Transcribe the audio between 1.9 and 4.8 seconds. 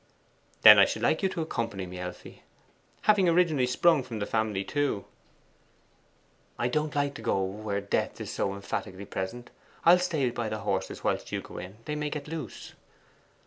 Elfie; having originally sprung from the family